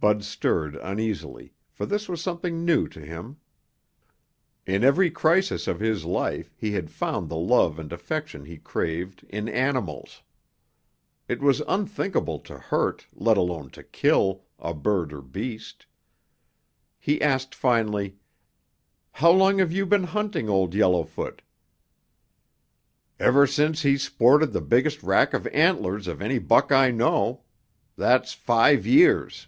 Bud 0.00 0.24
stirred 0.24 0.76
uneasily, 0.76 1.52
for 1.68 1.84
this 1.84 2.08
was 2.08 2.22
something 2.22 2.64
new 2.64 2.88
to 2.88 3.00
him. 3.02 3.36
In 4.64 4.82
every 4.82 5.10
crisis 5.10 5.68
of 5.68 5.78
his 5.78 6.06
life 6.06 6.54
he 6.56 6.70
had 6.72 6.90
found 6.90 7.28
the 7.28 7.36
love 7.36 7.78
and 7.78 7.92
affection 7.92 8.46
he 8.46 8.56
craved 8.56 9.24
in 9.28 9.46
animals. 9.46 10.22
It 11.28 11.42
was 11.42 11.60
unthinkable 11.68 12.38
to 12.38 12.56
hurt, 12.56 13.08
let 13.12 13.36
alone 13.36 13.68
to 13.70 13.82
kill, 13.82 14.44
a 14.58 14.72
bird 14.72 15.12
or 15.12 15.20
beast. 15.20 15.84
He 16.98 17.20
asked 17.20 17.54
finally, 17.54 18.16
"How 19.12 19.30
long 19.32 19.58
have 19.58 19.72
you 19.72 19.84
been 19.84 20.04
hunting 20.04 20.48
Old 20.48 20.72
Yellowfoot?" 20.74 21.42
"Ever 23.18 23.46
since 23.46 23.82
he's 23.82 24.02
sported 24.04 24.54
the 24.54 24.62
biggest 24.62 25.02
rack 25.02 25.34
of 25.34 25.46
antlers 25.48 26.08
of 26.08 26.22
any 26.22 26.38
buck 26.38 26.72
I 26.72 26.90
know. 26.90 27.42
That's 27.96 28.32
five 28.32 28.86
years." 28.86 29.46